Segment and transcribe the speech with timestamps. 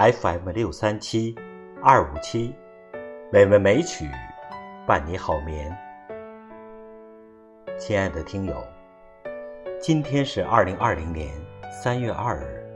[0.00, 1.36] FM 六三七
[1.82, 2.54] 二五七，
[3.30, 4.08] 美文美曲
[4.86, 5.76] 伴你好眠。
[7.78, 8.56] 亲爱的听友，
[9.78, 11.34] 今天是二零二零年
[11.70, 12.66] 三月二日，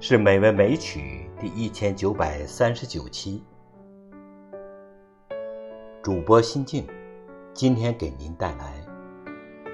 [0.00, 3.44] 是美文美曲第一千九百三十九期。
[6.02, 6.84] 主播心静，
[7.54, 8.74] 今天给您带来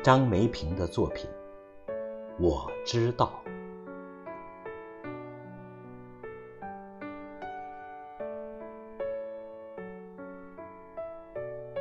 [0.03, 1.31] 张梅萍的作品
[2.39, 3.33] 《我知道》。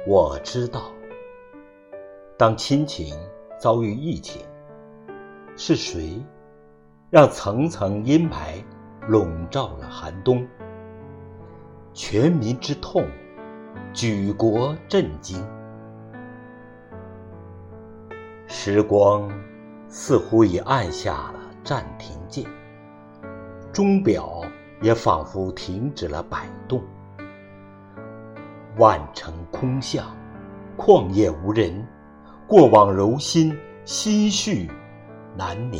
[0.06, 0.92] 我知道，
[2.38, 3.16] 当亲情
[3.58, 4.42] 遭遇疫情，
[5.56, 6.22] 是谁
[7.10, 8.62] 让层层阴霾
[9.08, 10.46] 笼罩了寒冬？
[11.94, 13.08] 全民之痛，
[13.94, 15.42] 举国震惊。
[18.46, 19.32] 时光
[19.88, 22.46] 似乎已按下了暂停键，
[23.72, 24.42] 钟表
[24.82, 26.84] 也仿佛停止了摆动。
[28.78, 30.04] 万城空巷，
[30.76, 31.88] 旷野无人，
[32.48, 34.68] 过往柔心，心绪
[35.38, 35.80] 难宁。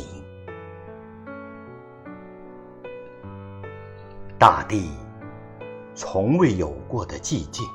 [4.38, 4.92] 大地
[5.92, 7.66] 从未有过的寂静、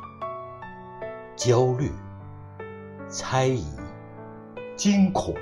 [1.35, 1.91] 焦虑、
[3.09, 3.65] 猜疑、
[4.77, 5.35] 惊恐，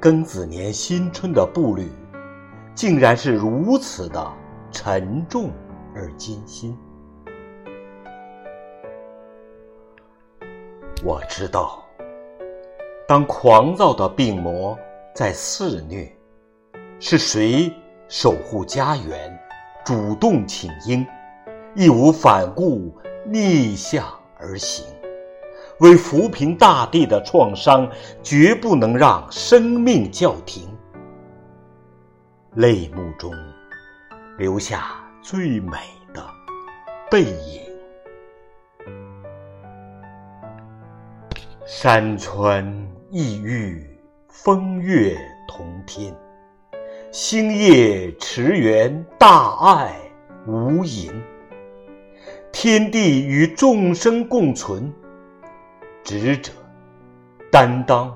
[0.00, 1.88] 庚子年新春的步履，
[2.74, 4.32] 竟然是如此的
[4.72, 5.52] 沉重
[5.94, 6.76] 而艰辛。
[11.04, 11.82] 我知道，
[13.08, 14.78] 当狂躁的病魔
[15.12, 16.08] 在肆虐，
[17.00, 17.72] 是谁
[18.06, 19.36] 守护家园、
[19.84, 21.04] 主动请缨、
[21.74, 24.06] 义无反顾逆向
[24.38, 24.86] 而行，
[25.80, 27.90] 为抚平大地的创伤，
[28.22, 30.68] 绝不能让生命叫停。
[32.54, 33.32] 泪目中
[34.38, 35.78] 留下最美
[36.14, 36.24] 的
[37.10, 37.71] 背影。
[41.74, 42.62] 山川
[43.10, 43.82] 异域，
[44.28, 45.16] 风月
[45.48, 46.12] 同天；
[47.10, 49.96] 星夜驰援，大爱
[50.46, 51.10] 无垠。
[52.52, 54.92] 天地与众生共存，
[56.04, 56.52] 执者
[57.50, 58.14] 担当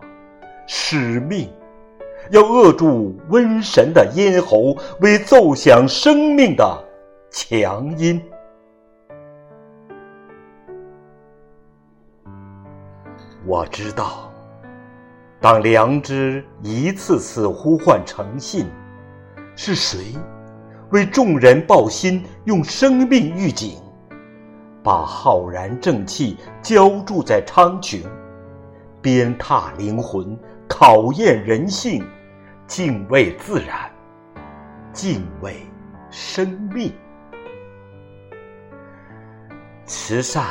[0.67, 1.51] 使命，
[2.31, 6.85] 要扼住瘟神的咽喉，为奏响生命的
[7.31, 8.23] 强音。
[13.47, 14.33] 我知道，
[15.41, 18.67] 当良知一次次呼唤诚信，
[19.55, 20.17] 是谁
[20.91, 23.81] 为众人抱心，用生命预警，
[24.83, 28.03] 把浩然正气浇筑在苍穹，
[29.01, 30.37] 鞭挞灵魂，
[30.69, 32.05] 考验人性，
[32.67, 33.89] 敬畏自然，
[34.93, 35.65] 敬畏
[36.11, 36.93] 生命。
[39.85, 40.45] 慈善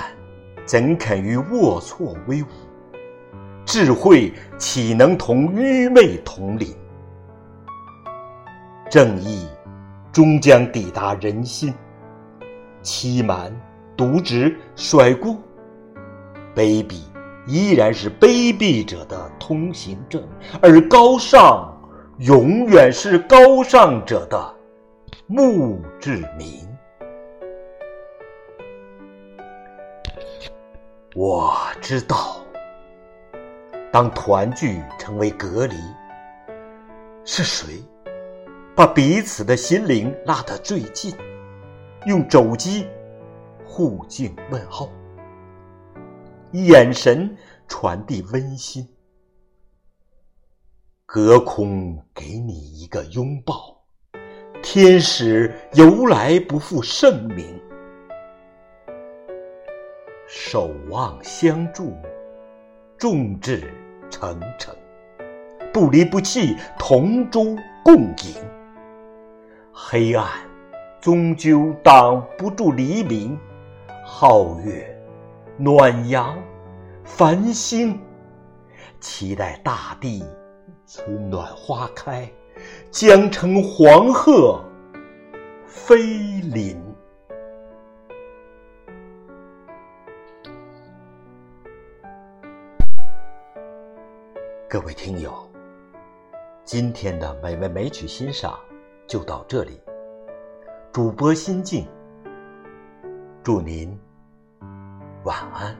[0.65, 2.47] 怎肯与龌龊为伍？
[3.75, 6.73] 智慧岂能同愚昧同龄？
[8.89, 9.45] 正义
[10.13, 11.73] 终将抵达人心。
[12.81, 13.51] 欺瞒、
[13.97, 15.35] 渎职、甩锅，
[16.55, 17.01] 卑鄙
[17.47, 20.25] 依然是卑鄙者的通行证，
[20.61, 21.69] 而高尚
[22.19, 24.55] 永远是高尚者的
[25.27, 26.65] 墓志铭。
[31.13, 32.34] 我知道。
[33.95, 35.75] 当团聚成为隔离，
[37.23, 37.81] 是谁
[38.75, 41.15] 把彼此的心灵拉得最近？
[42.05, 42.85] 用肘击
[43.65, 44.91] 互敬问候，
[46.51, 47.37] 眼神
[47.69, 48.85] 传递温馨，
[51.05, 53.81] 隔空给你一个拥抱。
[54.61, 57.57] 天使由来不负盛名，
[60.27, 61.93] 守望相助，
[62.97, 63.63] 众志。
[64.09, 64.73] 诚诚，
[65.73, 68.35] 不离不弃，同舟共迎。
[69.71, 70.27] 黑暗
[71.01, 73.37] 终究挡不住黎明，
[74.05, 74.97] 皓月、
[75.57, 76.37] 暖阳、
[77.03, 77.99] 繁星，
[78.99, 80.23] 期待大地
[80.87, 82.29] 春暖花开，
[82.89, 84.63] 江城黄鹤
[85.65, 85.97] 飞
[86.41, 86.84] 临。
[94.75, 95.33] 各位听友，
[96.65, 98.59] 今天的美味美曲欣赏
[99.07, 99.79] 就到这里。
[100.91, 101.87] 主播心静，
[103.41, 103.97] 祝您
[105.23, 105.73] 晚安，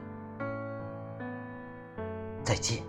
[2.42, 2.82] 再见。